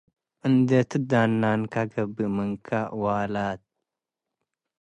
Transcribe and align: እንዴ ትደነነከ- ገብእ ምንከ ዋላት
እንዴ 0.47 0.69
ትደነነከ- 0.91 1.73
ገብእ 1.91 2.29
ምንከ 2.35 2.67
ዋላት 3.01 3.61